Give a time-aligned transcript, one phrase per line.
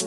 [0.00, 0.06] All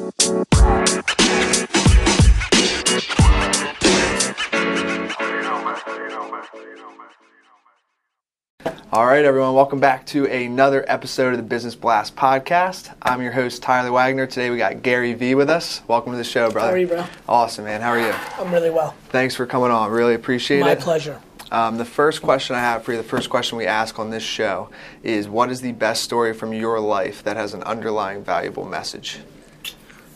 [9.06, 12.96] right, everyone, welcome back to another episode of the Business Blast podcast.
[13.02, 14.26] I'm your host, Tyler Wagner.
[14.28, 15.82] Today we got Gary Vee with us.
[15.89, 16.70] Welcome to the show, brother.
[16.70, 17.05] How are you, bro?
[17.28, 17.82] Awesome, man.
[17.82, 18.14] How are you?
[18.39, 18.96] I'm really well.
[19.10, 19.92] Thanks for coming on.
[19.92, 20.80] Really appreciate My it.
[20.80, 21.20] My pleasure.
[21.52, 24.23] Um, the first question I have for you, the first question we ask on this
[24.23, 24.70] show
[25.04, 29.20] is what is the best story from your life that has an underlying valuable message?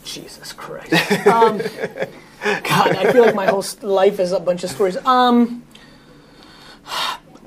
[0.06, 0.92] Jesus Christ.
[1.26, 1.58] Um,
[2.44, 4.96] God, I feel like my whole life is a bunch of stories.
[5.04, 5.64] Um,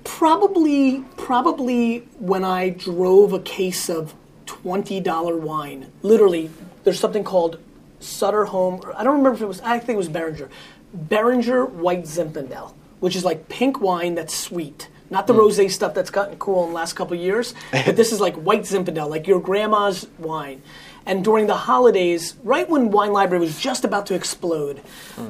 [0.03, 4.13] probably, probably when I drove a case of
[4.45, 5.91] twenty dollar wine.
[6.01, 6.49] Literally,
[6.83, 7.59] there's something called
[7.99, 8.81] Sutter Home.
[8.83, 9.61] or I don't remember if it was.
[9.61, 10.49] I think it was Beringer.
[10.93, 14.89] Beringer White Zinfandel, which is like pink wine that's sweet.
[15.11, 18.11] Not the rosé stuff that's gotten cool in the last couple of years, but this
[18.11, 20.61] is like white Zinfandel, like your grandma's wine.
[21.09, 24.79] And during the holidays, right when Wine Library was just about to explode,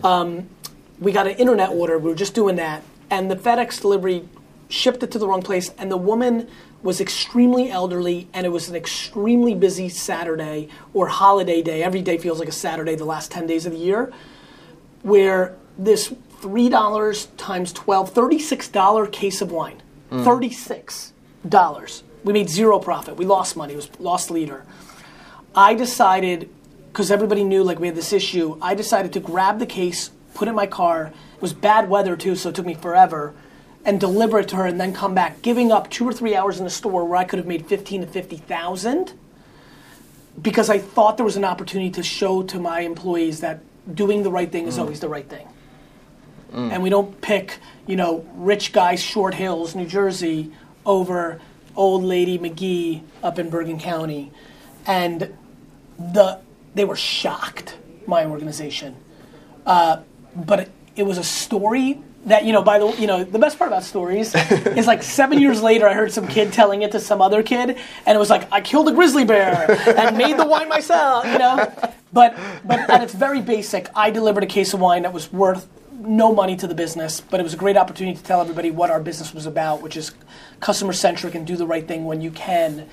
[0.04, 0.50] um,
[1.00, 1.98] we got an internet order.
[1.98, 4.28] We were just doing that, and the FedEx delivery
[4.68, 6.50] shipped it to the wrong place, and the woman
[6.84, 11.82] was extremely elderly, and it was an extremely busy Saturday or holiday day.
[11.82, 14.12] Every day feels like a Saturday the last 10 days of the year,
[15.04, 19.82] where this $3 times 12, $36 case of wine,
[20.12, 21.14] $36.
[22.26, 23.16] We made zero profit.
[23.16, 23.72] We lost money.
[23.74, 24.66] It was lost leader.
[25.56, 26.50] I decided,
[26.92, 30.48] because everybody knew like we had this issue, I decided to grab the case, put
[30.48, 31.14] it in my car.
[31.36, 33.34] It was bad weather too, so it took me forever,
[33.86, 36.60] and deliver it to her, and then come back, giving up two or three hours
[36.60, 39.14] in the store where I could have made fifteen to fifty thousand,
[40.42, 44.32] because I thought there was an opportunity to show to my employees that doing the
[44.32, 44.82] right thing is mm.
[44.82, 45.48] always the right thing.
[46.54, 46.72] Mm.
[46.74, 50.52] And we don't pick, you know, rich guy Short Hills, New Jersey,
[50.86, 51.40] over
[51.76, 54.32] old lady McGee up in Bergen County
[54.86, 55.36] and
[56.00, 56.40] the
[56.76, 58.96] they were shocked my organization.
[59.66, 60.02] Uh,
[60.36, 63.58] but it, it was a story that you know by the you know the best
[63.58, 64.36] part about stories
[64.76, 67.70] is like seven years later i heard some kid telling it to some other kid
[68.06, 71.38] and it was like i killed a grizzly bear and made the wine myself you
[71.38, 71.72] know?
[72.12, 75.70] But but at its very basic i delivered a case of wine that was worth
[75.94, 78.92] no money to the business but it was a great opportunity to tell everybody what
[78.92, 80.12] our business was about which is
[80.60, 82.88] customer centric and do the right thing when you can.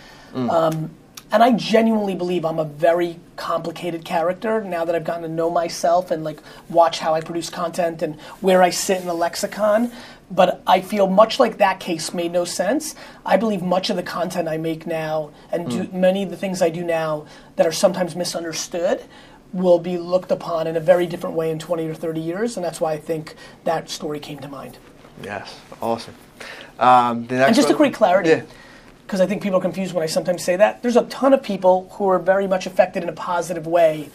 [0.51, 0.91] Um,
[1.33, 5.51] and I genuinely believe I'm a very complicated character now that I've gotten to know
[5.51, 9.91] myself and like watch how I produce content and where I sit in the lexicon.
[10.31, 12.97] But I feel much like that case made no sense.
[13.25, 16.61] I believe much of the content I make now and do many of the things
[16.63, 17.27] I do now
[17.57, 19.05] that are sometimes misunderstood
[19.53, 22.57] will be looked upon in a very different way in 20 or 30 years.
[22.57, 24.79] And that's why I think that story came to mind.
[25.23, 26.15] Yes, awesome.
[26.79, 28.43] Um, the next And just to one- create clarity, Yeah.
[29.07, 31.41] Because I think people are confused when I sometimes say that, there's a ton of
[31.41, 34.11] people who are very much affected in a positive way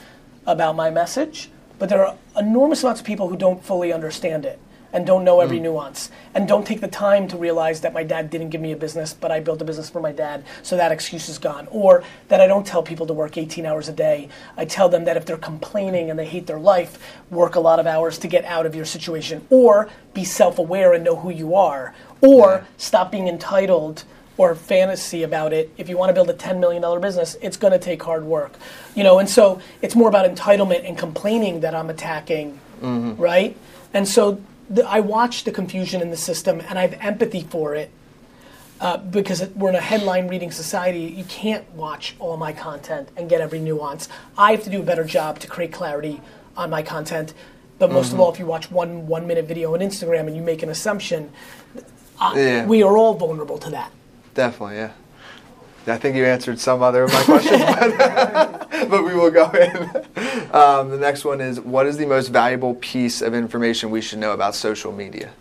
[0.45, 4.59] about my message, but there are enormous amounts of people who don't fully understand it
[4.91, 5.63] and don't know every hmm.
[5.63, 8.75] nuance and don't take the time to realize that my dad didn't give me a
[8.75, 11.69] business, but I built a business for my dad, so that excuse is gone.
[11.71, 14.27] Or that I don't tell people to work 18 hours a day.
[14.57, 17.79] I tell them that if they're complaining and they hate their life, work a lot
[17.79, 19.47] of hours to get out of your situation.
[19.49, 21.95] Or be self aware and know who you are.
[22.19, 24.03] Or stop being entitled
[24.37, 25.71] or fantasy about it.
[25.77, 28.53] If you want to build a $10 million business, it's going to take hard work.
[28.95, 33.21] You know, and so it's more about entitlement and complaining that I'm attacking, mm-hmm.
[33.21, 33.57] right?
[33.93, 37.75] And so the, I watch the confusion in the system and I have empathy for
[37.75, 37.91] it
[38.79, 41.01] uh, because it, we're in a headline reading society.
[41.01, 44.09] You can't watch all my content and get every nuance.
[44.37, 46.21] I have to do a better job to create clarity
[46.57, 47.33] on my content.
[47.77, 48.21] But most of mm-hmm.
[48.21, 51.31] all, if you watch one one minute video on Instagram and you make an assumption,
[52.19, 52.65] I, Yeah.
[52.67, 53.91] we are all vulnerable to that.
[54.33, 54.91] Definitely, yeah.
[55.87, 59.89] I think you answered some other of my questions, but, but we will go in.
[60.51, 64.19] Um, the next one is What is the most valuable piece of information we should
[64.19, 65.31] know about social media?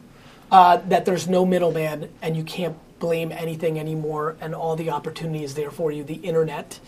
[0.52, 5.42] uh, that there's no middleman and you can't blame anything anymore and all the opportunity
[5.42, 6.78] is there for you the internet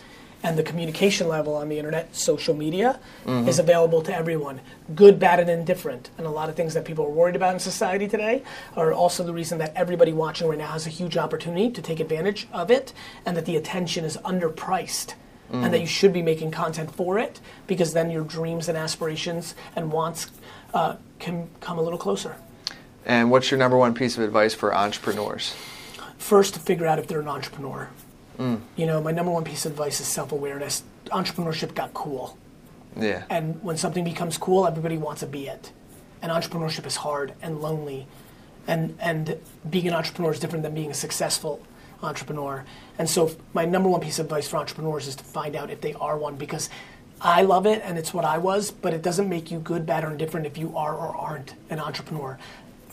[0.43, 4.61] and the communication level on the internet social media is available to everyone.
[4.95, 6.11] Good bad and indifferent.
[6.19, 8.43] And a lot of things that people are worried about in society today
[8.77, 12.01] are also the reason that everybody watching right now has a huge opportunity to take
[12.01, 12.93] advantage of it
[13.25, 15.15] and that the attention is underpriced
[15.51, 19.55] and that you should be making content for it because then your dreams and aspirations
[19.77, 20.31] and wants
[20.73, 22.37] uh, can come a little closer.
[23.05, 25.55] And what's your number one piece of advice for entrepreneurs?
[26.23, 27.91] first to figure out if they're an entrepreneur.
[28.39, 28.61] Mm.
[28.77, 30.83] You know, my number one piece of advice is self awareness.
[31.07, 32.39] Entrepreneurship got cool.
[32.97, 33.25] Yeah.
[33.31, 35.73] And when something becomes cool, everybody wants to be it.
[36.21, 38.07] And entrepreneurship is hard and lonely.
[38.67, 39.39] And, and
[39.69, 41.61] being an entrepreneur is different than being a successful
[42.03, 42.65] entrepreneur.
[42.99, 45.81] And so, my number one piece of advice for entrepreneurs is to find out if
[45.81, 46.69] they are one because
[47.21, 50.05] I love it and it's what I was, but it doesn't make you good, bad,
[50.05, 52.39] or indifferent if you are or aren't an entrepreneur.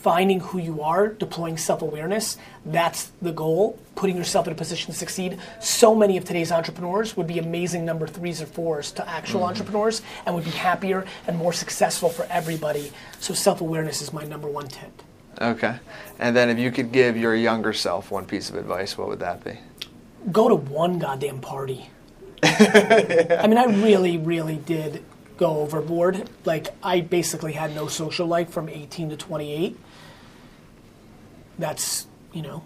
[0.02, 4.92] Finding who you are, deploying self awareness, that's the goal, putting yourself in a position
[4.92, 5.38] to succeed.
[5.60, 9.50] So many of today's entrepreneurs would be amazing number threes or fours to actual mm-hmm.
[9.50, 12.92] entrepreneurs and would be happier and more successful for everybody.
[13.18, 15.02] So, self awareness is my number one tip.
[15.40, 15.76] Okay.
[16.18, 19.20] And then if you could give your younger self one piece of advice, what would
[19.20, 19.58] that be?
[20.30, 21.88] go to one goddamn party.
[22.42, 25.04] I mean, I really, really did
[25.36, 26.28] go overboard.
[26.44, 29.78] Like, I basically had no social life from 18 to 28.
[31.60, 32.62] That's, you know,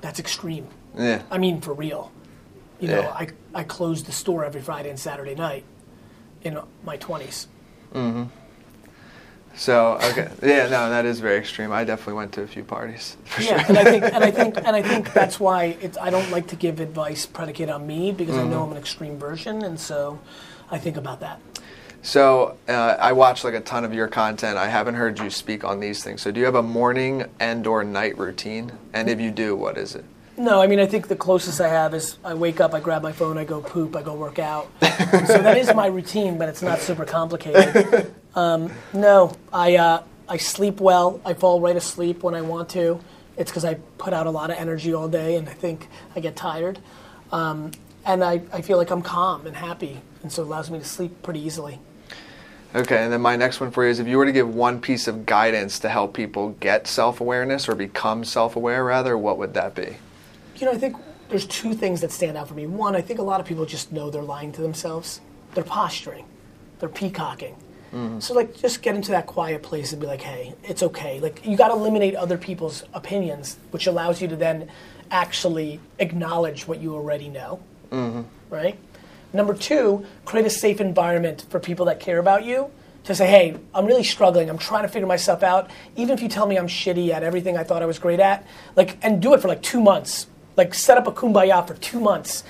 [0.00, 0.66] that's extreme.
[0.96, 1.22] Yeah.
[1.30, 2.10] I mean, for real.
[2.80, 3.10] You know, Yeah.
[3.12, 5.64] I, I closed the store every Friday and Saturday night
[6.42, 7.46] in my 20s.
[7.94, 8.24] Mm-hmm.
[9.54, 11.72] So okay, yeah, no, that is very extreme.
[11.72, 13.68] I definitely went to a few parties for Yeah, sure.
[13.68, 15.96] and I think, and I think, and I think that's why it's.
[15.96, 19.18] I don't like to give advice predicated on me because I know I'm an extreme
[19.18, 20.18] version, and so
[20.70, 21.40] I think about that.
[22.06, 24.56] So uh, I watch like a ton of your content.
[24.56, 26.22] I haven't heard you speak on these things.
[26.22, 28.70] So do you have a morning and/or night routine?
[28.92, 30.04] And if you do, what is it?
[30.38, 33.02] No, I mean, I think the closest I have is I wake up, I grab
[33.02, 34.70] my phone, I go poop, I go work out.
[34.80, 38.14] so that is my routine, but it's not super complicated.
[38.36, 41.22] Um, no, I, uh, I sleep well.
[41.24, 43.00] I fall right asleep when I want to.
[43.38, 46.20] It's because I put out a lot of energy all day and I think I
[46.20, 46.78] get tired.
[47.32, 47.70] Um,
[48.04, 50.84] and I, I feel like I'm calm and happy, and so it allows me to
[50.84, 51.80] sleep pretty easily.
[52.76, 54.82] Okay, and then my next one for you is if you were to give one
[54.82, 59.74] piece of guidance to help people get self-awareness or become self-aware, rather, what would that
[59.74, 59.96] be?
[60.56, 60.96] You know, I think
[61.30, 62.66] there's two things that stand out for me.
[62.66, 65.22] One, I think a lot of people just know they're lying to themselves.
[65.54, 66.26] They're posturing.
[66.78, 67.56] They're peacocking.
[67.94, 68.20] Mm-hmm.
[68.20, 71.18] So like just get into that quiet place and be like, hey, it's okay.
[71.18, 74.68] Like you gotta eliminate other people's opinions, which allows you to then
[75.10, 77.60] actually acknowledge what you already know.
[77.90, 78.22] Mm-hmm.
[78.50, 78.78] Right?
[79.36, 82.70] Number two, create a safe environment for people that care about you
[83.04, 84.48] to say, hey, I'm really struggling.
[84.48, 85.70] I'm trying to figure myself out.
[85.94, 88.46] Even if you tell me I'm shitty at everything I thought I was great at,
[88.76, 90.26] like, and do it for like two months.
[90.56, 92.44] Like, set up a kumbaya for two months.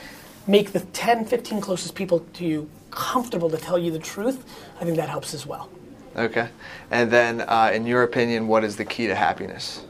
[0.47, 4.45] Make the 10, 15 closest people to you comfortable to tell you the truth.
[4.81, 5.69] I think that helps as well.
[6.15, 6.49] Okay,
[6.93, 9.83] and then uh, in your opinion, what is the key to happiness?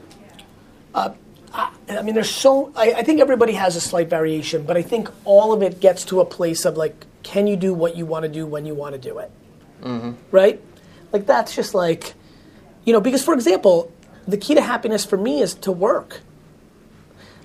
[1.57, 5.09] I mean, there's so, I, I think everybody has a slight variation, but I think
[5.25, 8.25] all of it gets to a place of like, can you do what you want
[8.25, 9.31] to do when you want to do it?
[9.83, 10.13] Mm-hmm.
[10.31, 10.61] Right?
[11.13, 12.15] Like, that's just like,
[12.85, 13.93] you know, because for example,
[14.29, 16.21] the key to happiness for me is to work.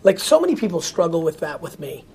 [0.03, 2.05] Like, so many people struggle with that with me,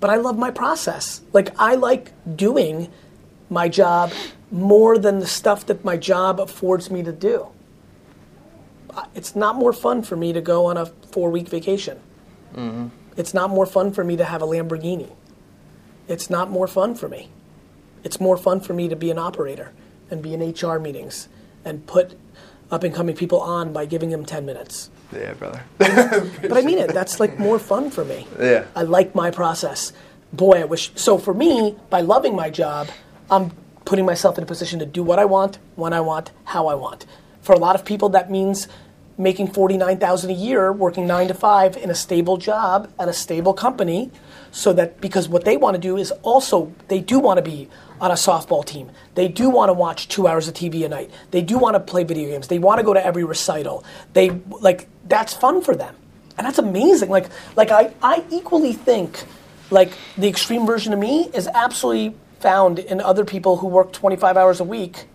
[0.00, 1.20] but I love my process.
[1.32, 2.90] Like, I like doing
[3.50, 4.12] my job
[4.50, 7.48] more than the stuff that my job affords me to do
[9.14, 11.98] it's not more fun for me to go on a four week vacation.
[12.54, 12.88] Mm-hmm.
[13.16, 15.10] It's not more fun for me to have a Lamborghini.
[16.08, 17.30] It's not more fun for me.
[18.02, 19.72] It's more fun for me to be an operator
[20.10, 21.28] and be in HR meetings
[21.64, 22.14] and put
[22.70, 24.90] up and coming people on by giving them 10 minutes.
[25.12, 25.62] Yeah, brother.
[25.78, 28.26] But I mean it, that's like more fun for me.
[28.38, 28.66] Yeah.
[28.74, 29.92] I like my process.
[30.32, 30.90] Boy, I wish.
[30.96, 32.88] So for me, by loving my job,
[33.30, 33.52] I'm
[33.84, 36.74] putting myself in a position to do what I want, when I want, how I
[36.74, 37.06] want.
[37.44, 38.66] For a lot of people, that means
[39.16, 43.12] making forty-nine thousand a year, working nine to five in a stable job at a
[43.12, 44.10] stable company,
[44.50, 47.68] so that because what they want to do is also they do want to be
[48.00, 48.90] on a softball team.
[49.14, 51.12] They do want to watch two hours of TV a night.
[51.30, 52.48] They do want to play video games.
[52.48, 53.84] They want to go to every recital.
[54.14, 54.30] They
[54.60, 55.94] like that's fun for them
[56.36, 57.10] and that's amazing.
[57.10, 59.24] Like, like I, I equally think,
[59.70, 64.36] like the extreme version of me is absolutely found in other people who work 25
[64.36, 65.06] hours a week,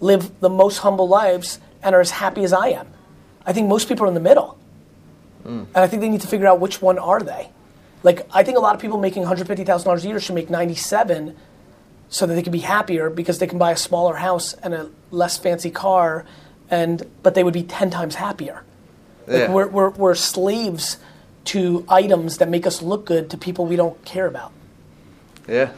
[0.00, 2.86] live the most humble lives, and are as happy as I am.
[3.46, 4.58] I think most people are in the middle,
[5.42, 5.64] hmm.
[5.74, 7.50] and I think they need to figure out which one are they.
[8.02, 11.36] Like, I think a lot of people making $150,000 a year should make 97
[12.08, 14.90] so that they can be happier because they can buy a smaller house and a
[15.10, 16.24] less fancy car,
[16.70, 18.62] and but they would be 10 times happier.
[19.26, 19.52] Like Yeah.
[19.52, 20.98] we're, we're, we're slaves
[21.46, 24.52] to items that make us look good to people we don't care about.
[25.48, 25.70] Yeah.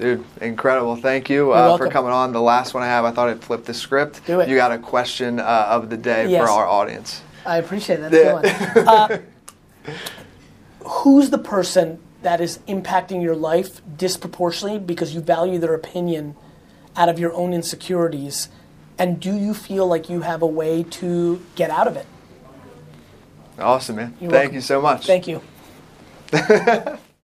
[0.00, 0.96] Dude, incredible.
[0.96, 2.32] Thank you uh, for coming on.
[2.32, 4.24] The last one I have, I thought I'd flip the script.
[4.26, 4.48] Do it.
[4.48, 6.42] You got a question uh, of the day Yes.
[6.42, 7.20] for our audience.
[7.44, 8.12] I appreciate that.
[8.12, 8.40] Yeah.
[8.40, 9.26] That's a one.
[9.86, 9.92] Uh,
[10.84, 16.34] who's the person that is impacting your life disproportionately because you value their opinion
[16.96, 18.48] out of your own insecurities?
[18.98, 22.06] And do you feel like you have a way to get out of it?
[23.58, 24.16] Awesome, man.
[24.20, 24.54] You're Thank welcome.
[24.54, 25.06] you so much.
[25.06, 25.42] Thank you.